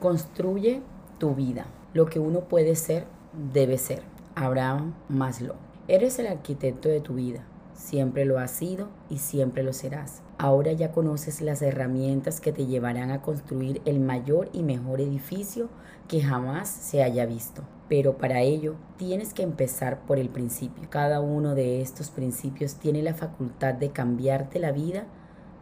[0.00, 0.80] Construye
[1.18, 1.66] tu vida.
[1.92, 3.06] Lo que uno puede ser,
[3.52, 4.02] debe ser.
[4.36, 5.56] Abraham Maslow.
[5.88, 7.44] Eres el arquitecto de tu vida.
[7.74, 10.22] Siempre lo has sido y siempre lo serás.
[10.36, 15.68] Ahora ya conoces las herramientas que te llevarán a construir el mayor y mejor edificio
[16.06, 17.62] que jamás se haya visto.
[17.88, 20.88] Pero para ello tienes que empezar por el principio.
[20.90, 25.06] Cada uno de estos principios tiene la facultad de cambiarte la vida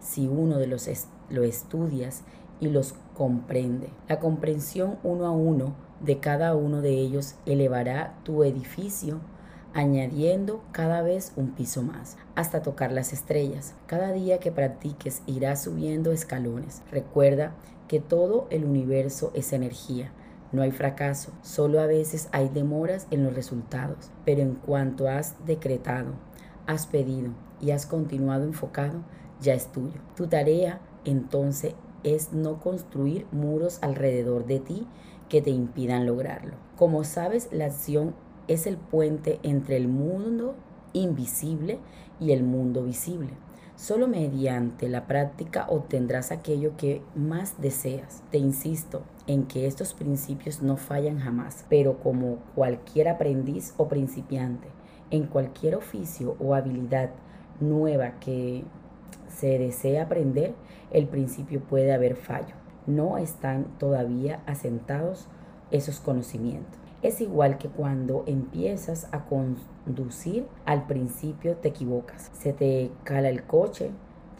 [0.00, 0.90] si uno de los
[1.30, 2.22] lo estudias
[2.60, 3.88] y los comprende.
[4.08, 9.20] La comprensión uno a uno de cada uno de ellos elevará tu edificio
[9.76, 13.74] añadiendo cada vez un piso más, hasta tocar las estrellas.
[13.86, 16.82] Cada día que practiques irás subiendo escalones.
[16.90, 17.52] Recuerda
[17.86, 20.12] que todo el universo es energía.
[20.50, 25.44] No hay fracaso, solo a veces hay demoras en los resultados, pero en cuanto has
[25.44, 26.12] decretado,
[26.66, 29.02] has pedido y has continuado enfocado,
[29.42, 30.00] ya es tuyo.
[30.16, 31.74] Tu tarea entonces
[32.06, 34.86] es no construir muros alrededor de ti
[35.28, 36.54] que te impidan lograrlo.
[36.76, 38.14] Como sabes, la acción
[38.48, 40.54] es el puente entre el mundo
[40.92, 41.78] invisible
[42.20, 43.30] y el mundo visible.
[43.74, 48.22] Solo mediante la práctica obtendrás aquello que más deseas.
[48.30, 54.68] Te insisto en que estos principios no fallan jamás, pero como cualquier aprendiz o principiante,
[55.10, 57.10] en cualquier oficio o habilidad
[57.60, 58.64] nueva que
[59.36, 60.54] se desea aprender,
[60.90, 62.54] el principio puede haber fallo.
[62.86, 65.28] No están todavía asentados
[65.70, 66.78] esos conocimientos.
[67.02, 72.30] Es igual que cuando empiezas a conducir, al principio te equivocas.
[72.32, 73.90] Se te cala el coche,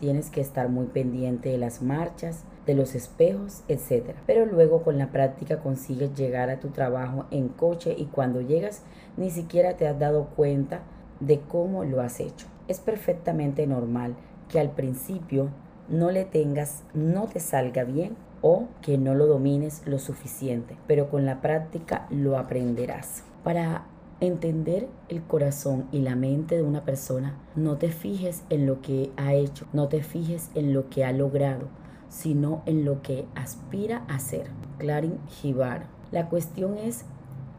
[0.00, 4.14] tienes que estar muy pendiente de las marchas, de los espejos, etc.
[4.26, 8.82] Pero luego con la práctica consigues llegar a tu trabajo en coche y cuando llegas
[9.16, 10.80] ni siquiera te has dado cuenta
[11.20, 12.46] de cómo lo has hecho.
[12.66, 14.16] Es perfectamente normal
[14.48, 15.50] que al principio
[15.88, 21.08] no le tengas, no te salga bien o que no lo domines lo suficiente, pero
[21.08, 23.22] con la práctica lo aprenderás.
[23.44, 23.86] Para
[24.20, 29.10] entender el corazón y la mente de una persona, no te fijes en lo que
[29.16, 31.68] ha hecho, no te fijes en lo que ha logrado,
[32.08, 34.48] sino en lo que aspira a ser.
[34.78, 35.86] Clarin Gibar.
[36.12, 37.04] La cuestión es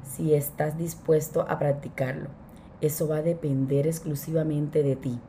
[0.03, 2.29] si estás dispuesto a practicarlo.
[2.81, 5.19] Eso va a depender exclusivamente de ti.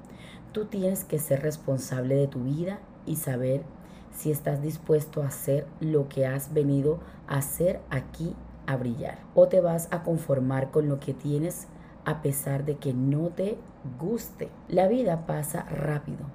[0.59, 3.63] Tú tienes que ser responsable de tu vida y saber
[4.11, 6.99] si estás dispuesto a hacer lo que has venido
[7.29, 8.35] a hacer aquí
[8.67, 9.21] a brillar.
[9.37, 11.69] O te vas a conformar con lo que tienes
[12.05, 13.57] a pesar de que no te
[14.01, 14.49] guste.
[14.67, 16.27] La vida pasa rápido.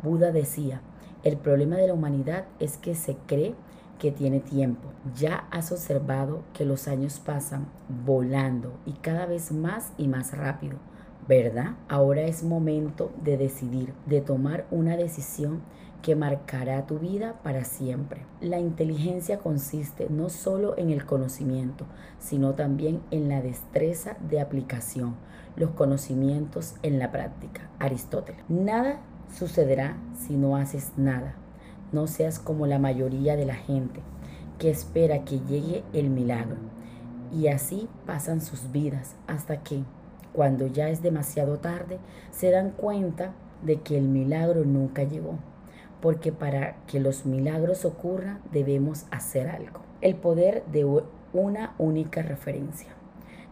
[0.00, 0.80] Buda decía,
[1.24, 3.56] el problema de la humanidad es que se cree
[3.98, 4.92] que tiene tiempo.
[5.16, 7.66] Ya has observado que los años pasan
[8.06, 10.78] volando y cada vez más y más rápido,
[11.28, 11.76] ¿verdad?
[11.88, 15.62] Ahora es momento de decidir, de tomar una decisión
[16.02, 18.22] que marcará tu vida para siempre.
[18.40, 21.86] La inteligencia consiste no solo en el conocimiento,
[22.18, 25.14] sino también en la destreza de aplicación,
[25.56, 27.70] los conocimientos en la práctica.
[27.78, 28.42] Aristóteles.
[28.48, 29.00] Nada
[29.32, 31.36] sucederá si no haces nada.
[31.92, 34.00] No seas como la mayoría de la gente
[34.58, 36.56] que espera que llegue el milagro.
[37.32, 39.84] Y así pasan sus vidas hasta que,
[40.32, 41.98] cuando ya es demasiado tarde,
[42.30, 43.32] se dan cuenta
[43.62, 45.38] de que el milagro nunca llegó
[46.02, 49.80] porque para que los milagros ocurran debemos hacer algo.
[50.02, 50.84] El poder de
[51.32, 52.88] una única referencia.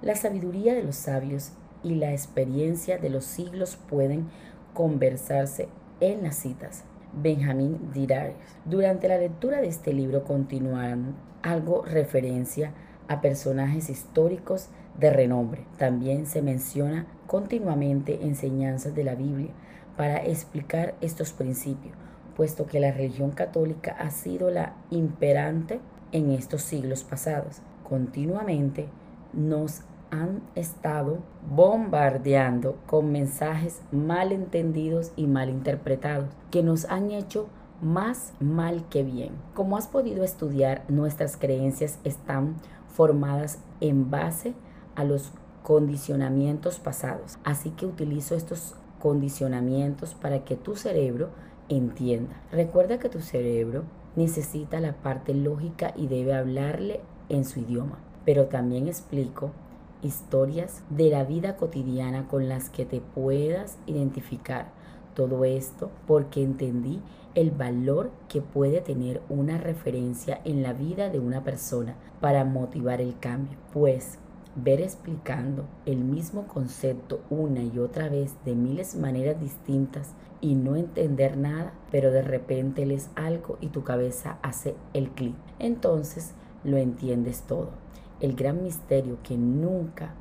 [0.03, 1.53] La sabiduría de los sabios
[1.85, 4.29] y la experiencia de los siglos pueden
[4.75, 5.69] conversarse
[6.01, 6.85] en las citas.
[7.13, 8.35] Benjamín Dirac.
[8.65, 15.65] Durante la lectura de este libro continuarán algo referencia a personajes históricos de renombre.
[15.79, 19.51] También se menciona continuamente enseñanzas de la Biblia
[19.97, 21.97] para explicar estos principios
[22.41, 25.79] puesto que la religión católica ha sido la imperante
[26.11, 27.61] en estos siglos pasados.
[27.87, 28.89] Continuamente
[29.35, 31.19] nos han estado
[31.55, 37.47] bombardeando con mensajes mal entendidos y mal interpretados que nos han hecho
[37.83, 39.33] más mal que bien.
[39.53, 42.55] Como has podido estudiar, nuestras creencias están
[43.01, 44.53] formadas en base
[44.95, 45.33] a los
[45.63, 47.39] condicionamientos pasados.
[47.45, 51.31] Así que utilizo estos condicionamientos para que tu cerebro
[51.71, 52.37] entienda.
[52.53, 53.85] Recuerda que tu cerebro
[54.17, 57.01] necesita la parte lógica y debe hablarle
[57.31, 58.01] en su idioma.
[58.27, 59.53] Pero también explico
[60.03, 64.73] historias de la vida cotidiana con las que te puedas identificar.
[65.15, 67.01] Todo esto porque entendí
[67.35, 73.01] el valor que puede tener una referencia en la vida de una persona para motivar
[73.01, 73.57] el cambio.
[73.73, 74.19] Pues
[74.57, 80.77] ver explicando el mismo concepto una y otra vez de miles maneras distintas y no
[80.77, 85.35] entender nada, pero de repente lees algo y tu cabeza hace el clic.
[85.59, 86.33] Entonces
[86.65, 87.71] lo entiendes todo.
[88.21, 90.15] El gran misterio que nunca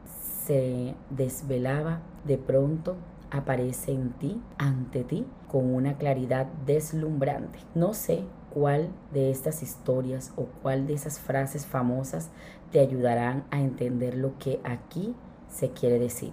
[0.45, 2.95] se desvelaba de pronto
[3.31, 7.59] aparece en ti, ante ti, con una claridad deslumbrante.
[7.75, 8.23] No sé
[8.53, 12.29] cuál de estas historias o cuál de esas frases famosas
[12.71, 15.15] te ayudarán a entender lo que aquí
[15.49, 16.31] se quiere decir.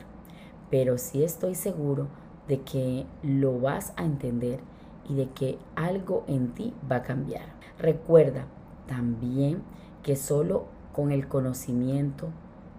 [0.71, 2.09] Pero sí estoy seguro
[2.47, 4.61] de que lo vas a entender
[5.09, 7.47] y de que algo en ti va a cambiar.
[7.79, 8.47] Recuerda
[8.87, 9.63] también
[10.03, 12.29] que solo con el conocimiento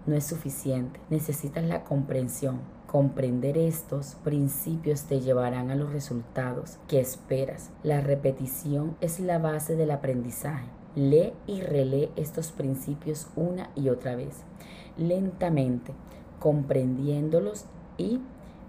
[0.08, 0.98] no es suficiente.
[1.10, 2.60] Necesitas la comprensión.
[2.86, 7.70] Comprender estos principios te llevarán a los resultados que esperas.
[7.82, 10.66] La repetición es la base del aprendizaje.
[10.96, 14.38] Lee y relee estos principios una y otra vez,
[14.96, 15.92] lentamente,
[16.40, 17.66] comprendiéndolos
[17.98, 18.20] y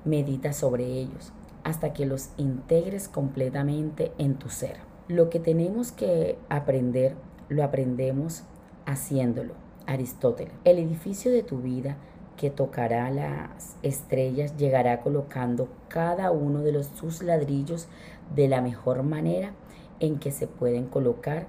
[0.03, 1.31] medita sobre ellos
[1.63, 4.77] hasta que los integres completamente en tu ser.
[5.07, 7.15] Lo que tenemos que aprender,
[7.47, 8.43] lo aprendemos
[8.85, 9.68] haciéndolo.
[9.89, 11.97] Aristóteles, el edificio de tu vida
[12.37, 17.87] que tocará las estrellas llegará colocando cada uno de los, sus ladrillos
[18.35, 19.55] de la mejor manera
[19.99, 21.47] en que se pueden colocar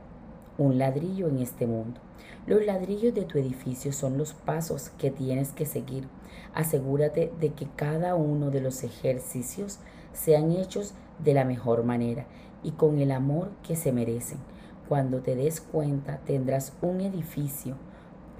[0.57, 2.01] un ladrillo en este mundo.
[2.47, 6.09] Los ladrillos de tu edificio son los pasos que tienes que seguir.
[6.55, 9.81] Asegúrate de que cada uno de los ejercicios
[10.15, 12.25] sean hechos de la mejor manera
[12.63, 14.39] y con el amor que se merecen.
[14.89, 17.77] Cuando te des cuenta tendrás un edificio,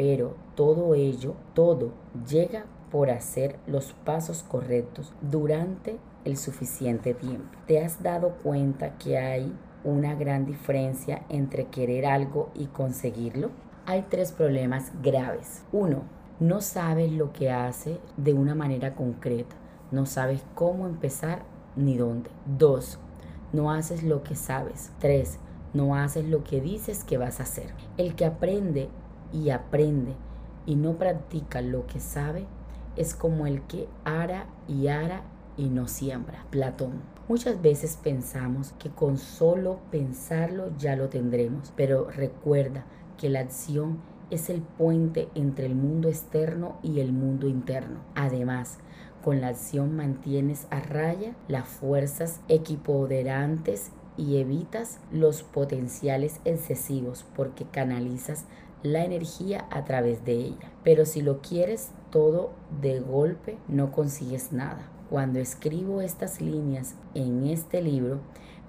[0.01, 1.93] pero todo ello, todo
[2.27, 7.51] llega por hacer los pasos correctos durante el suficiente tiempo.
[7.67, 9.55] ¿Te has dado cuenta que hay
[9.85, 13.51] una gran diferencia entre querer algo y conseguirlo?
[13.85, 15.65] Hay tres problemas graves.
[15.71, 16.05] Uno,
[16.39, 19.55] no sabes lo que hace de una manera concreta.
[19.91, 21.43] No sabes cómo empezar
[21.77, 22.31] ni dónde.
[22.47, 22.99] Dos,
[23.53, 24.93] no haces lo que sabes.
[24.99, 25.39] Tres,
[25.75, 27.75] no haces lo que dices que vas a hacer.
[27.99, 28.89] El que aprende
[29.33, 30.15] y aprende
[30.67, 32.47] y no practica lo que sabe
[32.97, 35.23] es como el que ara y ara
[35.57, 36.47] y no siembra.
[36.51, 37.03] Platón.
[37.29, 42.85] Muchas veces pensamos que con solo pensarlo ya lo tendremos, pero recuerda
[43.19, 43.99] que la acción
[44.31, 48.01] es el puente entre el mundo externo y el mundo interno.
[48.15, 48.79] Además,
[49.23, 57.65] con la acción mantienes a raya las fuerzas equipoderantes y evitas los potenciales excesivos porque
[57.65, 58.47] canalizas
[58.83, 60.73] la energía a través de ella.
[60.85, 64.89] Pero si lo quieres todo de golpe, no consigues nada.
[65.09, 68.21] Cuando escribo estas líneas en este libro,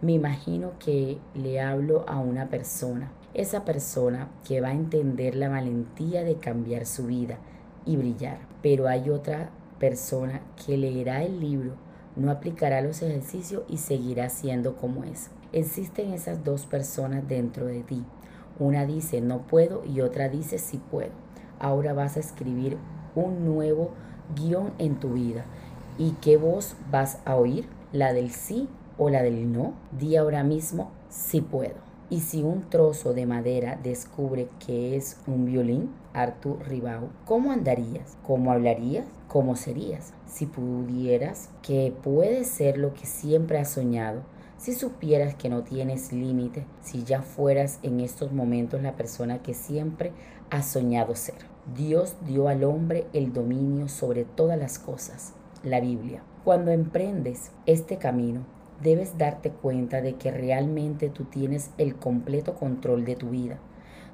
[0.02, 3.12] me imagino que le hablo a una persona.
[3.34, 7.38] Esa persona que va a entender la valentía de cambiar su vida
[7.86, 8.40] y brillar.
[8.62, 11.75] Pero hay otra persona que leerá el libro
[12.16, 15.30] no aplicará los ejercicios y seguirá siendo como es.
[15.54, 18.04] Existen esas dos personas dentro de ti.
[18.62, 21.10] Una dice no puedo y otra dice sí puedo.
[21.60, 22.78] Ahora vas a escribir
[23.16, 23.90] un nuevo
[24.36, 25.46] guion en tu vida.
[25.98, 27.68] ¿Y qué voz vas a oír?
[27.92, 28.69] ¿La del sí
[29.00, 29.74] o la del no?
[29.98, 31.74] Di ahora mismo sí puedo.
[32.12, 38.16] Y si un trozo de madera descubre que es un violín, Artur Ribau, ¿cómo andarías?
[38.22, 39.08] ¿Cómo hablarías?
[39.28, 40.13] ¿Cómo serías?
[40.28, 44.22] Si pudieras que puedes ser lo que siempre has soñado,
[44.62, 49.56] si supieras que no tienes límite, si ya fueras en estos momentos la persona que
[49.56, 50.12] siempre
[50.52, 51.34] has soñado ser.
[51.75, 55.34] Dios dio al hombre el dominio sobre todas las cosas.
[55.63, 56.22] La Biblia.
[56.44, 58.41] Cuando emprendes este camino,
[58.84, 63.58] debes darte cuenta de que realmente tú tienes el completo control de tu vida.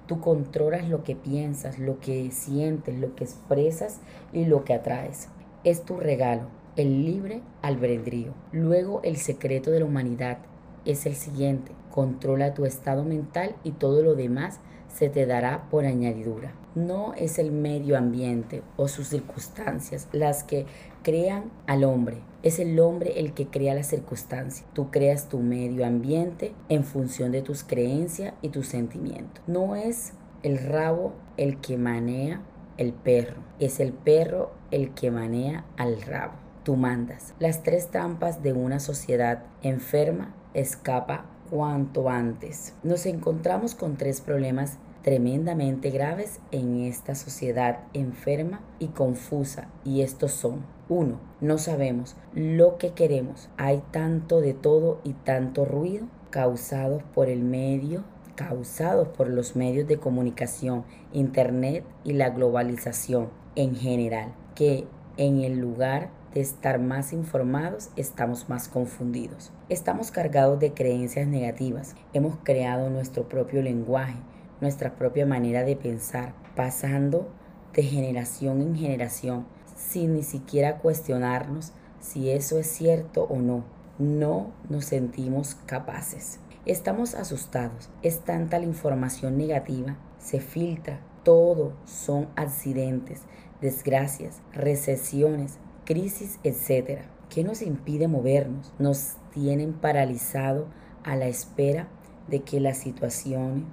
[0.05, 3.99] Tú controlas lo que piensas, lo que sientes, lo que expresas
[4.31, 5.27] y lo que atraes.
[5.65, 6.43] Es tu regalo,
[6.77, 8.33] el libre albedrío.
[8.51, 10.37] Luego el secreto de la humanidad
[10.85, 11.71] es el siguiente.
[11.91, 16.53] Controla tu estado mental y todo lo demás se te dará por añadidura.
[16.75, 20.67] No es el medio ambiente o sus circunstancias las que
[21.01, 22.19] crean al hombre.
[22.43, 24.67] Es el hombre el que crea las circunstancias.
[24.73, 29.43] Tú creas tu medio ambiente en función de tus creencias y tus sentimientos.
[29.47, 32.41] No es el rabo el que manea
[32.77, 33.41] el perro.
[33.59, 36.46] Es el perro el que manea al rabo.
[36.67, 37.33] Tú mandas.
[37.39, 42.73] Las tres trampas de una sociedad enferma escapa cuanto antes.
[42.83, 50.33] Nos encontramos con tres problemas tremendamente graves en esta sociedad enferma y confusa y estos
[50.33, 51.17] son 1.
[51.39, 53.47] No sabemos lo que queremos.
[53.55, 58.03] Hay tanto de todo y tanto ruido causados por el medio,
[58.35, 60.83] causados por los medios de comunicación,
[61.13, 68.67] internet y la globalización en general, que en el lugar estar más informados, estamos más
[68.67, 69.51] confundidos.
[69.69, 71.95] Estamos cargados de creencias negativas.
[72.13, 74.17] Hemos creado nuestro propio lenguaje,
[74.61, 77.29] nuestra propia manera de pensar, pasando
[77.73, 83.63] de generación en generación, sin ni siquiera cuestionarnos si eso es cierto o no.
[83.99, 86.39] No nos sentimos capaces.
[86.65, 87.89] Estamos asustados.
[88.01, 93.21] Es tanta la información negativa, se filtra, todo son accidentes,
[93.61, 97.03] desgracias, recesiones, crisis, etc.
[97.29, 98.73] ¿Qué nos impide movernos?
[98.77, 100.67] Nos tienen paralizado
[101.05, 101.87] a la espera
[102.27, 103.67] de que la situación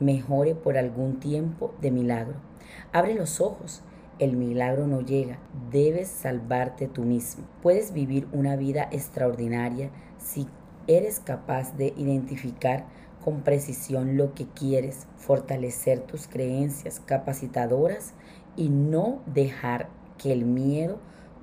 [0.00, 2.34] mejore por algún tiempo de milagro.
[2.92, 3.82] Abre los ojos.
[4.18, 5.38] El milagro no llega.
[5.70, 7.44] Debes salvarte tú mismo.
[7.62, 10.48] Puedes vivir una vida extraordinaria si
[10.88, 12.86] eres capaz de identificar
[13.24, 18.14] con precisión lo que quieres, fortalecer tus creencias capacitadoras
[18.56, 20.98] y no dejar que el miedo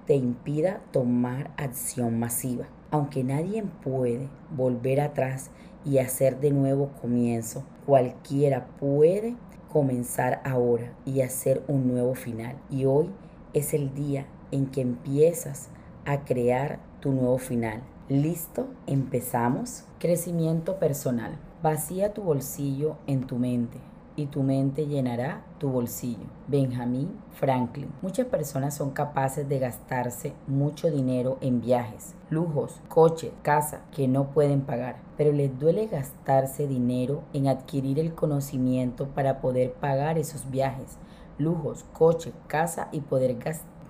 [0.09, 2.65] te impida tomar acción masiva.
[2.89, 5.51] Aunque nadie puede volver atrás
[5.85, 9.35] y hacer de nuevo comienzo, cualquiera puede
[9.71, 12.57] comenzar ahora y hacer un nuevo final.
[12.71, 13.11] Y hoy
[13.53, 15.69] es el día en que empiezas
[16.05, 17.83] a crear tu nuevo final.
[18.07, 18.65] ¿Listo?
[18.87, 19.83] Empezamos.
[19.99, 21.37] Crecimiento personal.
[21.61, 23.77] Vacía tu bolsillo en tu mente
[24.19, 26.25] y tu mente llenará tu bolsillo.
[26.47, 27.89] Benjamin Franklin.
[28.01, 34.31] Muchas personas son capaces de gastarse mucho dinero en viajes, lujos, coche, casa que no
[34.31, 40.51] pueden pagar, pero les duele gastarse dinero en adquirir el conocimiento para poder pagar esos
[40.51, 40.97] viajes,
[41.37, 43.37] lujos, coche, casa y poder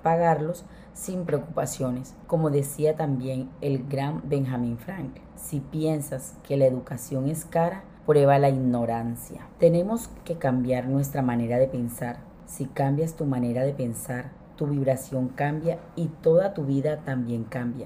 [0.03, 2.13] pagarlos sin preocupaciones.
[2.27, 8.39] Como decía también el gran Benjamin Franklin, si piensas que la educación es cara, prueba
[8.39, 9.47] la ignorancia.
[9.59, 12.21] Tenemos que cambiar nuestra manera de pensar.
[12.47, 17.85] Si cambias tu manera de pensar, tu vibración cambia y toda tu vida también cambia.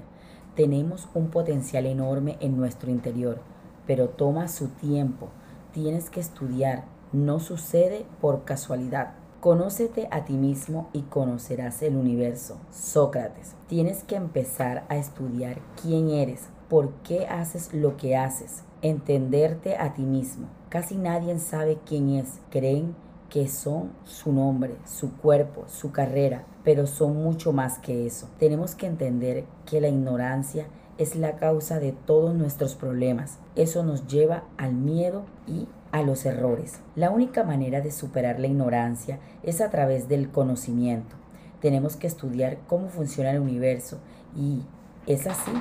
[0.56, 3.42] Tenemos un potencial enorme en nuestro interior,
[3.86, 5.28] pero toma su tiempo.
[5.72, 9.10] Tienes que estudiar, no sucede por casualidad.
[9.40, 12.56] Conócete a ti mismo y conocerás el universo.
[12.70, 19.78] Sócrates, tienes que empezar a estudiar quién eres, por qué haces lo que haces, entenderte
[19.78, 20.46] a ti mismo.
[20.68, 22.38] Casi nadie sabe quién es.
[22.50, 22.94] Creen
[23.30, 28.28] que son su nombre, su cuerpo, su carrera, pero son mucho más que eso.
[28.38, 30.66] Tenemos que entender que la ignorancia
[30.98, 33.38] es la causa de todos nuestros problemas.
[33.56, 36.80] Eso nos lleva al miedo y a los errores.
[36.94, 41.16] La única manera de superar la ignorancia es a través del conocimiento.
[41.62, 43.98] Tenemos que estudiar cómo funciona el universo
[44.36, 44.60] y
[45.06, 45.52] es así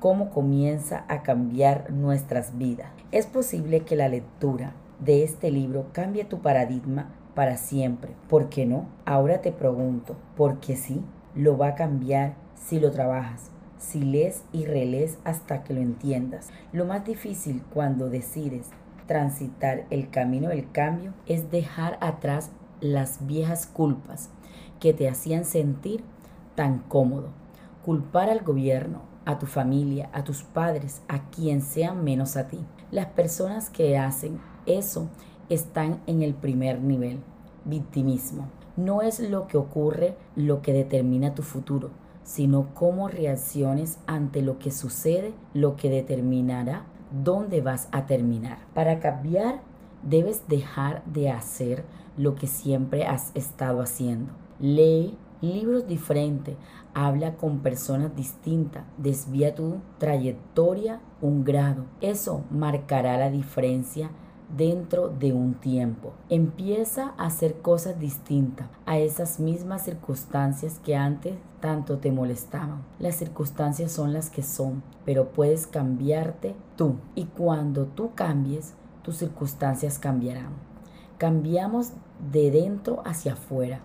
[0.00, 2.90] cómo comienza a cambiar nuestras vidas.
[3.12, 8.12] Es posible que la lectura de este libro cambie tu paradigma para siempre.
[8.28, 8.86] ¿Por qué no?
[9.04, 11.02] Ahora te pregunto, ¿por qué sí?
[11.34, 16.48] Lo va a cambiar si lo trabajas, si lees y relees hasta que lo entiendas.
[16.72, 18.68] Lo más difícil cuando decides
[19.06, 24.30] transitar el camino del cambio es dejar atrás las viejas culpas
[24.78, 26.02] que te hacían sentir
[26.54, 27.28] tan cómodo.
[27.84, 32.58] Culpar al gobierno, a tu familia, a tus padres, a quien sean menos a ti.
[32.90, 35.08] Las personas que hacen eso
[35.48, 37.20] están en el primer nivel,
[37.64, 38.48] victimismo.
[38.76, 41.90] No es lo que ocurre lo que determina tu futuro,
[42.22, 48.58] sino cómo reacciones ante lo que sucede, lo que determinará dónde vas a terminar.
[48.74, 49.60] Para cambiar,
[50.02, 51.84] debes dejar de hacer
[52.16, 54.32] lo que siempre has estado haciendo.
[54.58, 56.56] Lee libros diferentes,
[56.94, 61.84] habla con personas distintas, desvía tu trayectoria un grado.
[62.00, 64.10] Eso marcará la diferencia
[64.56, 66.12] dentro de un tiempo.
[66.28, 72.82] Empieza a hacer cosas distintas a esas mismas circunstancias que antes tanto te molestaban.
[72.98, 76.96] Las circunstancias son las que son, pero puedes cambiarte tú.
[77.14, 80.52] Y cuando tú cambies, tus circunstancias cambiarán.
[81.18, 81.92] Cambiamos
[82.32, 83.80] de dentro hacia afuera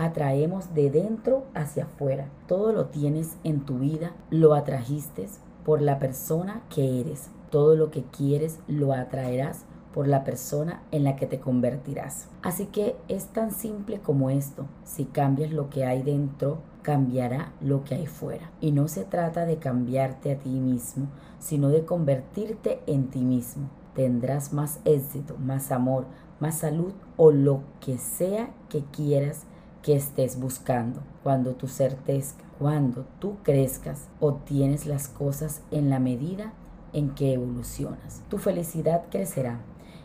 [0.00, 2.30] atraemos de dentro hacia afuera.
[2.46, 5.26] Todo lo tienes en tu vida, lo atrajiste
[5.64, 7.28] por la persona que eres.
[7.50, 12.28] Todo lo que quieres lo atraerás por la persona en la que te convertirás.
[12.42, 14.66] Así que es tan simple como esto.
[14.84, 18.50] Si cambias lo que hay dentro, cambiará lo que hay fuera.
[18.60, 23.68] Y no se trata de cambiarte a ti mismo, sino de convertirte en ti mismo.
[23.94, 26.06] Tendrás más éxito, más amor,
[26.38, 29.44] más salud o lo que sea que quieras
[29.82, 31.00] que estés buscando.
[31.22, 36.52] Cuando tú certezca, cuando tú crezcas, obtienes las cosas en la medida
[36.92, 38.22] en que evolucionas.
[38.28, 39.60] Tu felicidad crecerá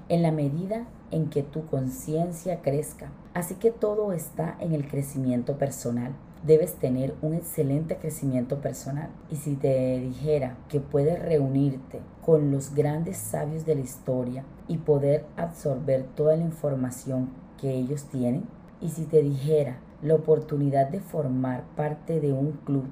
[0.09, 3.11] en la medida en que tu conciencia crezca.
[3.33, 6.15] Así que todo está en el crecimiento personal.
[6.45, 9.09] debes tener un excelente crecimiento personal.
[9.31, 14.77] Y si te dijera que puedes reunirte con los grandes sabios de la historia y
[14.77, 17.29] poder absorber toda la información
[17.59, 18.43] que ellos tienen,
[18.81, 22.85] y si te dijera la oportunidad de formar parte de un club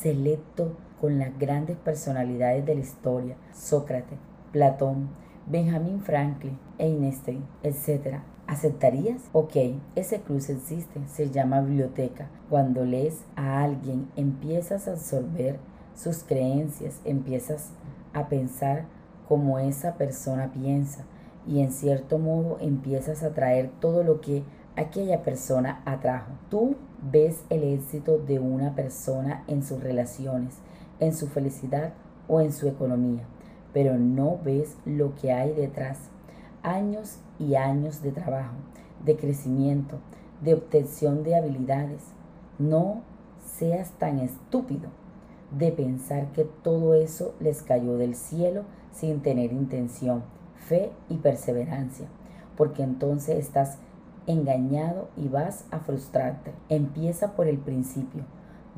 [0.00, 4.18] selecto con las grandes personalidades de la historia, Sócrates,
[4.52, 5.10] Platón,
[5.46, 8.18] Benjamin Franklin, Einstein, etc.
[8.46, 9.22] ¿Aceptarías?
[9.32, 9.56] Ok,
[9.94, 12.28] ese club existe, se llama biblioteca.
[12.50, 15.58] Cuando lees a alguien, empiezas a absorber
[15.94, 17.70] sus creencias, empiezas
[18.12, 18.86] a pensar
[19.28, 21.04] como esa persona piensa
[21.46, 24.42] y en cierto modo empiezas a traer todo lo que
[24.78, 26.32] aquella persona atrajo.
[26.50, 30.54] Tú ves el éxito de una persona en sus relaciones,
[31.00, 31.94] en su felicidad
[32.28, 33.24] o en su economía,
[33.72, 35.98] pero no ves lo que hay detrás.
[36.62, 38.54] Años y años de trabajo,
[39.04, 39.98] de crecimiento,
[40.42, 42.02] de obtención de habilidades.
[42.58, 43.02] No
[43.44, 44.90] seas tan estúpido
[45.56, 50.22] de pensar que todo eso les cayó del cielo sin tener intención,
[50.56, 52.06] fe y perseverancia,
[52.56, 53.78] porque entonces estás
[54.28, 56.52] engañado y vas a frustrarte.
[56.68, 58.22] Empieza por el principio.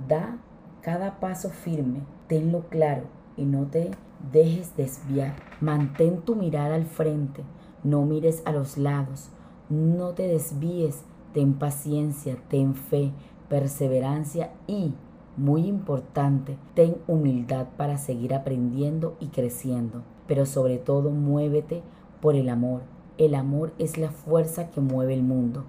[0.09, 0.39] Da
[0.81, 3.03] cada paso firme, tenlo claro
[3.37, 3.91] y no te
[4.33, 5.35] dejes desviar.
[5.61, 7.43] Mantén tu mirada al frente,
[7.85, 9.29] no mires a los lados,
[9.69, 11.05] no te desvíes,
[11.35, 13.13] ten paciencia, ten fe,
[13.49, 14.95] perseverancia y,
[15.37, 20.03] muy importante, ten humildad para seguir aprendiendo y creciendo.
[20.27, 21.83] Pero sobre todo muévete
[22.21, 22.83] por el amor.
[23.21, 25.67] El amor es la fuerza que mueve el mundo.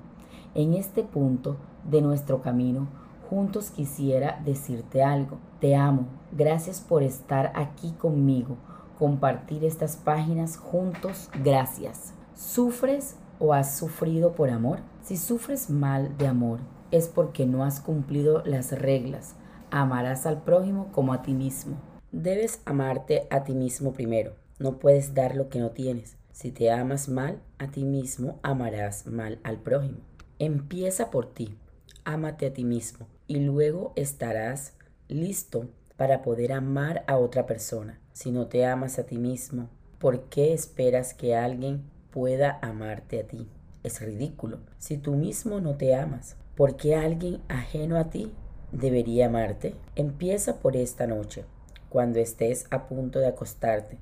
[0.55, 2.87] En este punto de nuestro camino,
[3.29, 5.37] juntos quisiera decirte algo.
[5.59, 6.07] Te amo.
[6.31, 8.55] Gracias por estar aquí conmigo.
[8.97, 11.29] Compartir estas páginas juntos.
[11.43, 12.13] Gracias.
[12.35, 14.79] ¿Sufres o has sufrido por amor?
[15.01, 19.35] Si sufres mal de amor, es porque no has cumplido las reglas.
[19.71, 21.75] Amarás al prójimo como a ti mismo.
[22.13, 24.35] Debes amarte a ti mismo primero.
[24.57, 26.20] No puedes dar lo que no tienes.
[26.41, 29.99] Si te amas mal a ti mismo, amarás mal al prójimo.
[30.39, 31.55] Empieza por ti
[32.03, 34.73] ámate a ti mismo y luego estarás
[35.07, 37.99] listo para poder amar a otra persona.
[38.13, 43.27] Si no te amas a ti mismo, ¿por qué esperas que alguien pueda amarte a
[43.27, 43.47] ti?
[43.83, 44.57] Es ridículo.
[44.79, 48.31] Si tú mismo no te amas, ¿por qué alguien ajeno a ti
[48.71, 49.75] debería amarte?
[49.95, 51.45] Empieza por esta noche,
[51.89, 53.99] cuando estés a punto de acostarte.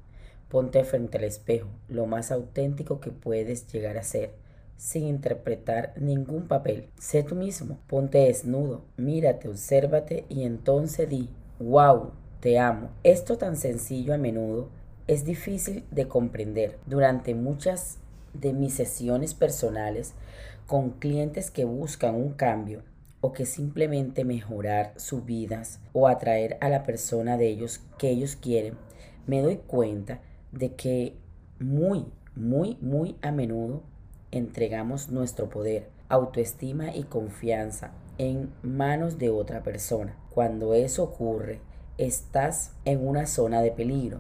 [0.50, 4.34] Ponte frente al espejo, lo más auténtico que puedes llegar a ser
[4.80, 6.88] sin interpretar ningún papel.
[6.98, 12.90] Sé tú mismo, ponte desnudo, mírate, obsérvate y entonces di, wow, te amo.
[13.04, 14.70] Esto tan sencillo a menudo
[15.06, 16.80] es difícil de comprender.
[16.86, 17.98] Durante muchas
[18.34, 20.14] de mis sesiones personales
[20.66, 22.84] con clientes que buscan un cambio
[23.20, 28.38] o que simplemente mejorar sus vidas o atraer a la persona de ellos que ellos
[28.38, 28.76] quieren,
[29.28, 31.16] me doy cuenta de que
[31.60, 33.84] muy, muy, muy a menudo
[34.32, 40.16] entregamos nuestro poder, autoestima y confianza en manos de otra persona.
[40.30, 41.62] Cuando eso ocurre,
[41.98, 44.20] estás en una zona de peligro,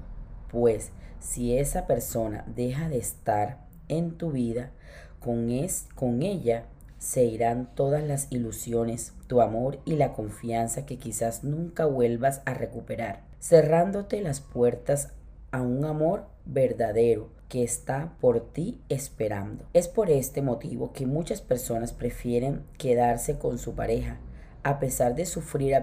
[0.51, 4.71] pues si esa persona deja de estar en tu vida,
[5.19, 6.65] con, es, con ella
[6.97, 12.53] se irán todas las ilusiones, tu amor y la confianza que quizás nunca vuelvas a
[12.53, 15.13] recuperar, cerrándote las puertas
[15.51, 19.65] a un amor verdadero que está por ti esperando.
[19.73, 24.17] Es por este motivo que muchas personas prefieren quedarse con su pareja,
[24.63, 25.75] a pesar de sufrir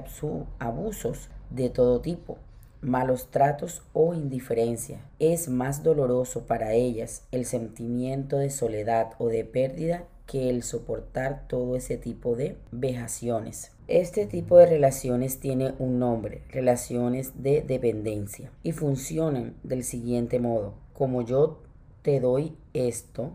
[0.58, 2.38] abusos de todo tipo,
[2.80, 5.00] malos tratos o indiferencia.
[5.18, 11.46] Es más doloroso para ellas el sentimiento de soledad o de pérdida que el soportar
[11.48, 13.72] todo ese tipo de vejaciones.
[13.88, 20.74] Este tipo de relaciones tiene un nombre, relaciones de dependencia, y funcionan del siguiente modo
[20.96, 21.58] como yo
[22.02, 23.32] te doy esto,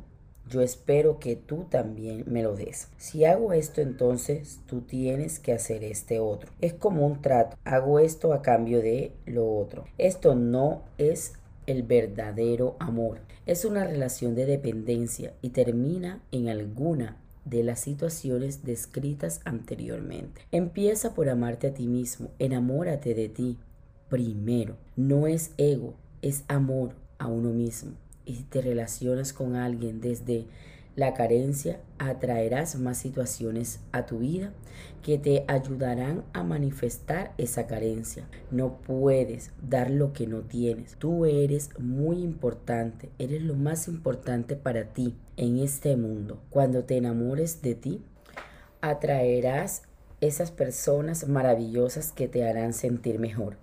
[0.49, 2.87] yo espero que tú también me lo des.
[2.97, 6.51] Si hago esto, entonces tú tienes que hacer este otro.
[6.59, 7.55] Es como un trato.
[7.63, 9.85] Hago esto a cambio de lo otro.
[9.97, 11.33] Esto no es
[11.67, 13.19] el verdadero amor.
[13.45, 20.41] Es una relación de dependencia y termina en alguna de las situaciones descritas anteriormente.
[20.51, 22.31] Empieza por amarte a ti mismo.
[22.39, 23.57] Enamórate de ti
[24.09, 24.77] primero.
[24.95, 27.91] No es ego, es amor a uno mismo.
[28.25, 30.45] Y si te relacionas con alguien desde
[30.95, 34.51] la carencia, atraerás más situaciones a tu vida
[35.01, 38.27] que te ayudarán a manifestar esa carencia.
[38.51, 40.95] No puedes dar lo que no tienes.
[40.97, 46.39] Tú eres muy importante, eres lo más importante para ti en este mundo.
[46.51, 48.05] Cuando te enamores de ti,
[48.79, 49.81] atraerás
[50.21, 53.57] esas personas maravillosas que te harán sentir mejor.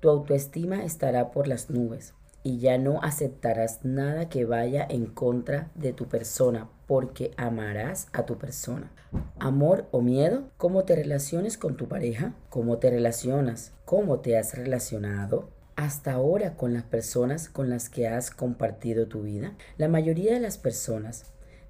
[0.00, 5.70] Tu autoestima estará por las nubes y ya no aceptarás nada que vaya en contra
[5.74, 8.92] de tu persona porque amarás a tu persona.
[9.38, 14.58] Amor o miedo, cómo te relaciones con tu pareja, cómo te relacionas, cómo te has
[14.58, 15.48] relacionado
[15.84, 19.56] hasta ahora con las personas con las que has compartido tu vida.
[19.78, 21.24] La mayoría de las personas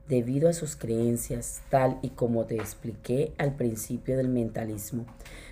[0.07, 5.07] debido a sus creencias, tal y como te expliqué al principio del mentalismo,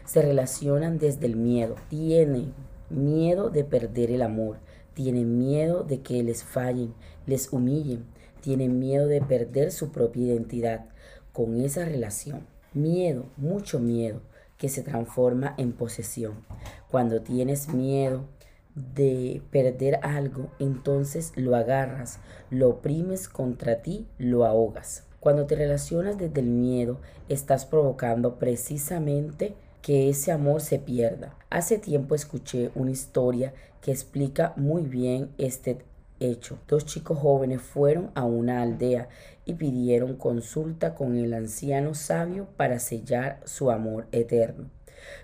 [0.04, 1.76] se relacionan desde el miedo.
[1.88, 2.52] Tienen
[2.90, 4.58] miedo de perder el amor,
[4.92, 6.92] tienen miedo de que les fallen,
[7.26, 8.04] les humillen,
[8.42, 10.84] tienen miedo de perder su propia identidad
[11.32, 12.46] con esa relación.
[12.74, 14.20] Miedo, mucho miedo,
[14.58, 16.44] que se transforma en posesión.
[16.90, 18.26] Cuando tienes miedo,
[18.74, 22.18] de perder algo, entonces lo agarras,
[22.50, 25.04] lo oprimes contra ti, lo ahogas.
[25.20, 31.35] Cuando te relacionas desde el miedo, estás provocando precisamente que ese amor se pierda.
[31.50, 33.52] Hace tiempo escuché una historia
[33.83, 35.78] que explica muy bien este
[36.20, 36.59] hecho.
[36.68, 39.09] Dos chicos jóvenes fueron a una aldea
[39.44, 44.70] y pidieron consulta con el anciano sabio para sellar su amor eterno.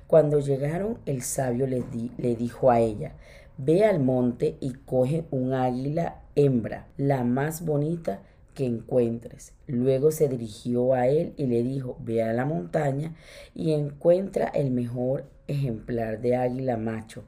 [0.07, 1.85] Cuando llegaron, el sabio le,
[2.19, 3.15] le dijo a ella,
[3.59, 8.23] ve al monte y coge un águila hembra, la más bonita
[8.55, 9.53] que encuentres.
[9.67, 13.15] Luego se dirigió a él y le dijo, ve a la montaña
[13.55, 17.25] y encuentra el mejor ejemplar de águila macho.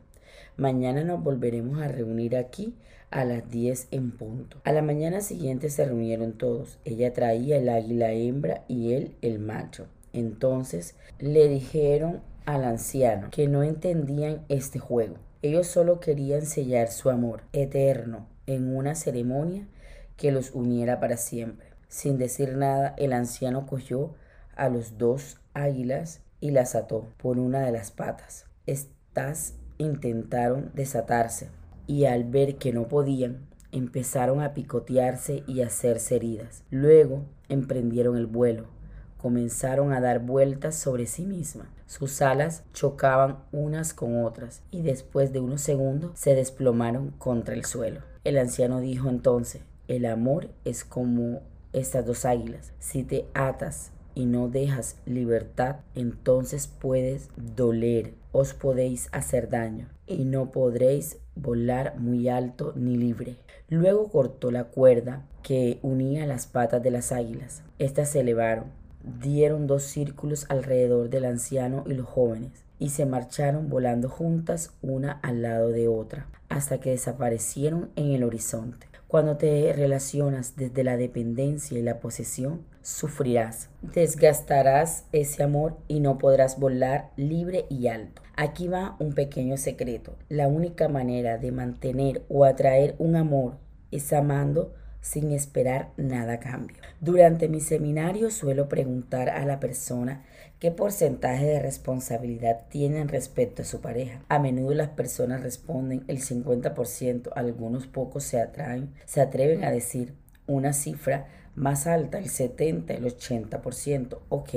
[0.57, 2.75] Mañana nos volveremos a reunir aquí
[3.11, 4.59] a las 10 en punto.
[4.65, 6.79] A la mañana siguiente se reunieron todos.
[6.85, 9.87] Ella traía el águila hembra y él el macho.
[10.13, 15.17] Entonces le dijeron al anciano que no entendían este juego.
[15.43, 19.69] Ellos solo querían sellar su amor eterno en una ceremonia
[20.17, 21.67] que los uniera para siempre.
[21.89, 24.15] Sin decir nada, el anciano cogió
[24.57, 28.47] a los dos águilas y las ató por una de las patas.
[28.65, 31.51] Estas intentaron desatarse
[31.87, 36.65] y al ver que no podían, empezaron a picotearse y a hacerse heridas.
[36.71, 38.79] Luego emprendieron el vuelo
[39.19, 41.69] comenzaron a dar vueltas sobre sí mismas.
[41.89, 47.65] Sus alas chocaban unas con otras y después de unos segundos se desplomaron contra el
[47.65, 48.03] suelo.
[48.25, 51.41] El anciano dijo entonces, el amor es como
[51.73, 52.75] estas dos águilas.
[52.79, 60.27] Si te atas y no dejas libertad, entonces puedes doler, os podéis hacer daño y
[60.27, 63.37] no podréis volar muy alto ni libre.
[63.71, 67.63] Luego cortó la cuerda que unía las patas de las águilas.
[67.79, 68.78] Estas se elevaron
[69.21, 75.13] dieron dos círculos alrededor del anciano y los jóvenes, y se marcharon volando juntas una
[75.23, 78.87] al lado de otra, hasta que desaparecieron en el horizonte.
[79.09, 86.19] Cuando te relacionas desde la dependencia y la posesión, sufrirás, desgastarás ese amor y no
[86.19, 88.21] podrás volar libre y alto.
[88.37, 90.15] Aquí va un pequeño secreto.
[90.29, 93.57] La única manera de mantener o atraer un amor
[93.91, 96.77] es amando sin esperar nada a cambio.
[97.01, 100.25] Durante mi seminario suelo preguntar a la persona
[100.59, 104.23] qué porcentaje de responsabilidad tienen respecto a su pareja.
[104.29, 110.15] A menudo las personas responden el 50%, algunos pocos se atraen, se atreven a decir
[110.47, 114.19] una cifra más alta, el 70, el 80%.
[114.29, 114.51] Ok,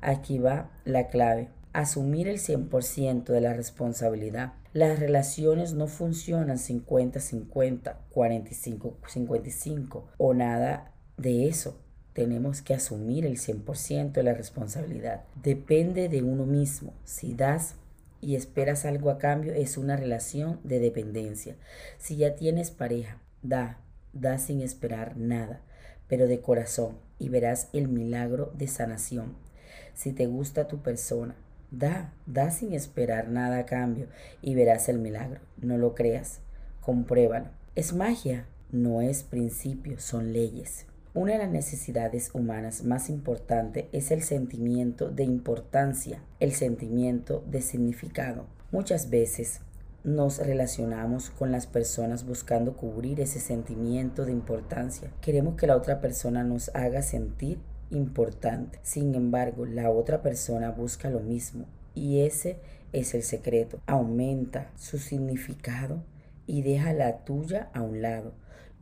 [0.00, 4.54] aquí va la clave asumir el 100% de la responsabilidad.
[4.74, 11.80] Las relaciones no funcionan 50-50, 45-55 o nada de eso.
[12.12, 15.22] Tenemos que asumir el 100% de la responsabilidad.
[15.40, 16.92] Depende de uno mismo.
[17.04, 17.76] Si das
[18.20, 21.54] y esperas algo a cambio, es una relación de dependencia.
[21.98, 23.78] Si ya tienes pareja, da,
[24.12, 25.62] da sin esperar nada,
[26.08, 29.36] pero de corazón y verás el milagro de sanación.
[29.94, 31.36] Si te gusta tu persona,
[31.76, 34.06] Da, da sin esperar nada a cambio
[34.42, 35.40] y verás el milagro.
[35.60, 36.40] No lo creas,
[36.80, 37.46] compruébalo.
[37.74, 40.86] Es magia, no es principio, son leyes.
[41.14, 47.60] Una de las necesidades humanas más importantes es el sentimiento de importancia, el sentimiento de
[47.60, 48.46] significado.
[48.70, 49.60] Muchas veces
[50.04, 55.10] nos relacionamos con las personas buscando cubrir ese sentimiento de importancia.
[55.20, 57.58] Queremos que la otra persona nos haga sentir
[57.96, 58.78] importante.
[58.82, 62.58] Sin embargo, la otra persona busca lo mismo y ese
[62.92, 63.80] es el secreto.
[63.86, 66.02] Aumenta su significado
[66.46, 68.32] y deja la tuya a un lado.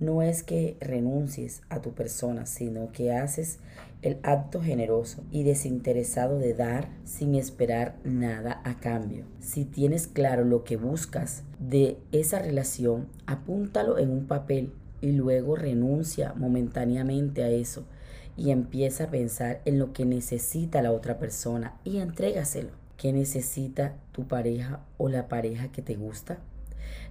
[0.01, 3.61] No es que renuncies a tu persona, sino que haces
[4.03, 9.25] el acto generoso y desinteresado de dar sin esperar nada a cambio.
[9.39, 15.55] Si tienes claro lo que buscas de esa relación, apúntalo en un papel y luego
[15.55, 17.85] renuncia momentáneamente a eso
[18.37, 22.71] y empieza a pensar en lo que necesita la otra persona y entrégaselo.
[22.97, 26.39] ¿Qué necesita tu pareja o la pareja que te gusta?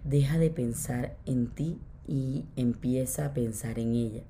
[0.03, 4.23] Deja de pensar en ti y empieza a pensar en ella.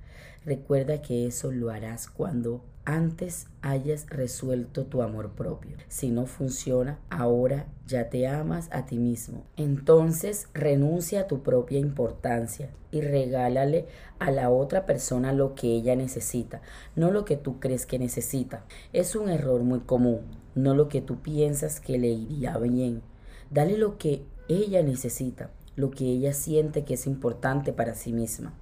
[0.44, 5.78] Recuerda que eso lo harás cuando antes hayas resuelto tu amor propio.
[5.88, 9.44] Si no funciona, ahora ya te amas a ti mismo.
[9.58, 13.88] Entonces renuncia a tu propia importancia y regálale
[14.20, 16.62] a la otra persona lo que ella necesita,
[16.96, 18.66] no lo que tú crees que necesita.
[18.94, 20.22] Es un error muy común,
[20.56, 23.02] no lo que tú piensas que le iría bien.
[23.50, 28.54] Dale lo que ella necesita, lo que ella siente que es importante para sí misma.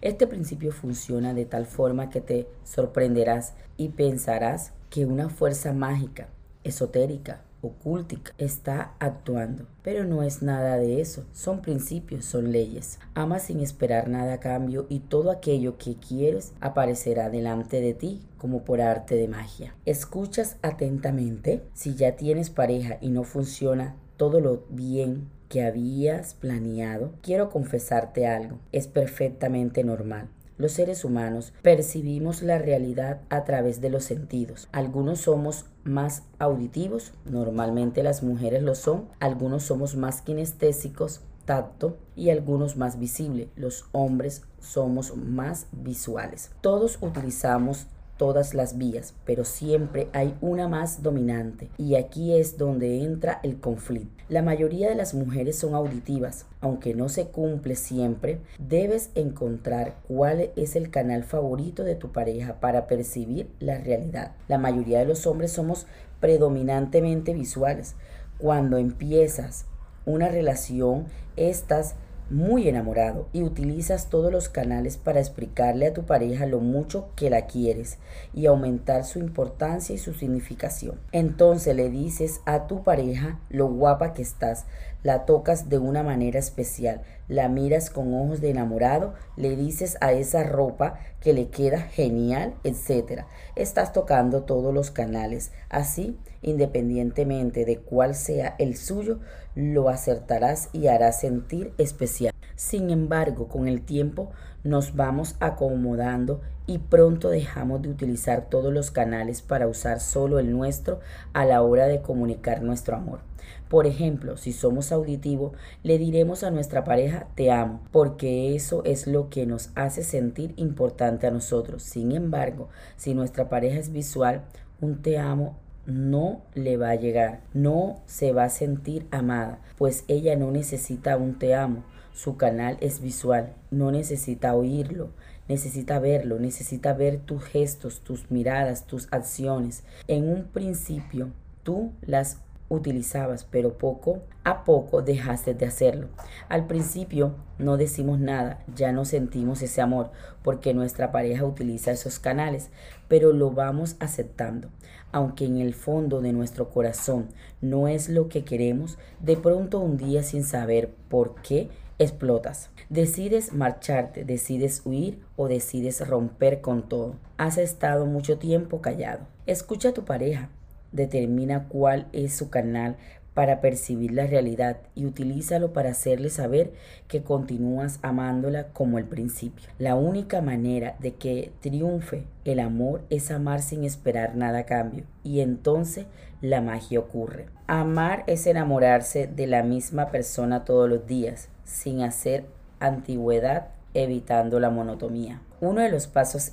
[0.00, 6.28] Este principio funciona de tal forma que te sorprenderás y pensarás que una fuerza mágica,
[6.64, 9.66] esotérica, ocúltica está actuando.
[9.82, 12.98] Pero no es nada de eso, son principios, son leyes.
[13.14, 18.20] Ama sin esperar nada a cambio y todo aquello que quieres aparecerá delante de ti
[18.36, 19.74] como por arte de magia.
[19.86, 21.62] Escuchas atentamente.
[21.72, 28.26] Si ya tienes pareja y no funciona todo lo bien que habías planeado, quiero confesarte
[28.26, 28.58] algo.
[28.72, 30.30] Es perfectamente normal.
[30.56, 34.70] Los seres humanos percibimos la realidad a través de los sentidos.
[34.72, 42.30] Algunos somos más auditivos, normalmente las mujeres lo son, algunos somos más kinestésicos, tacto y
[42.30, 43.48] algunos más visibles.
[43.54, 46.50] Los hombres somos más visuales.
[46.62, 53.02] Todos utilizamos todas las vías, pero siempre hay una más dominante y aquí es donde
[53.02, 54.22] entra el conflicto.
[54.28, 60.50] La mayoría de las mujeres son auditivas, aunque no se cumple siempre, debes encontrar cuál
[60.56, 64.32] es el canal favorito de tu pareja para percibir la realidad.
[64.48, 65.86] La mayoría de los hombres somos
[66.20, 67.94] predominantemente visuales.
[68.38, 69.66] Cuando empiezas
[70.06, 71.94] una relación, estas
[72.30, 77.30] muy enamorado y utilizas todos los canales para explicarle a tu pareja lo mucho que
[77.30, 77.98] la quieres
[78.32, 80.98] y aumentar su importancia y su significación.
[81.12, 84.66] Entonces le dices a tu pareja lo guapa que estás,
[85.02, 90.12] la tocas de una manera especial, la miras con ojos de enamorado, le dices a
[90.12, 93.22] esa ropa que le queda genial, etc.
[93.56, 95.52] Estás tocando todos los canales.
[95.68, 99.20] Así, independientemente de cuál sea el suyo,
[99.54, 102.32] lo acertarás y harás sentir especial.
[102.56, 104.30] Sin embargo, con el tiempo
[104.62, 110.50] nos vamos acomodando y pronto dejamos de utilizar todos los canales para usar solo el
[110.50, 111.00] nuestro
[111.32, 113.20] a la hora de comunicar nuestro amor.
[113.68, 119.06] Por ejemplo, si somos auditivos, le diremos a nuestra pareja te amo, porque eso es
[119.06, 121.82] lo que nos hace sentir importante a nosotros.
[121.82, 124.42] Sin embargo, si nuestra pareja es visual,
[124.80, 130.04] un te amo no le va a llegar, no se va a sentir amada, pues
[130.06, 135.10] ella no necesita un te amo, su canal es visual, no necesita oírlo,
[135.48, 139.84] necesita verlo, necesita ver tus gestos, tus miradas, tus acciones.
[140.08, 141.30] En un principio
[141.62, 146.08] tú las utilizabas, pero poco a poco dejaste de hacerlo.
[146.48, 150.10] Al principio no decimos nada, ya no sentimos ese amor,
[150.42, 152.70] porque nuestra pareja utiliza esos canales,
[153.08, 154.68] pero lo vamos aceptando.
[155.12, 157.28] Aunque en el fondo de nuestro corazón
[157.60, 161.68] no es lo que queremos, de pronto un día sin saber por qué
[162.02, 162.70] explotas.
[162.88, 167.16] Decides marcharte, decides huir o decides romper con todo.
[167.38, 169.26] Has estado mucho tiempo callado.
[169.46, 170.50] Escucha a tu pareja,
[170.92, 172.96] determina cuál es su canal
[173.34, 176.72] para percibir la realidad y utilízalo para hacerle saber
[177.08, 179.68] que continúas amándola como el principio.
[179.78, 185.04] La única manera de que triunfe el amor es amar sin esperar nada a cambio
[185.24, 186.06] y entonces
[186.42, 187.46] la magia ocurre.
[187.66, 192.46] Amar es enamorarse de la misma persona todos los días sin hacer
[192.80, 195.42] antigüedad evitando la monotomía.
[195.60, 196.52] Uno de los pasos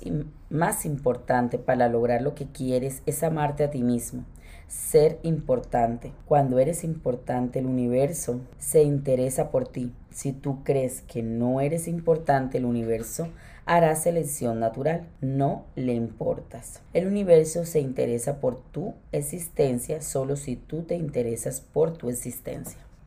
[0.50, 4.24] más importantes para lograr lo que quieres es amarte a ti mismo,
[4.68, 6.12] ser importante.
[6.26, 9.92] Cuando eres importante, el universo se interesa por ti.
[10.10, 13.28] Si tú crees que no eres importante, el universo
[13.66, 15.08] hará selección natural.
[15.20, 16.80] No le importas.
[16.92, 22.78] El universo se interesa por tu existencia solo si tú te interesas por tu existencia.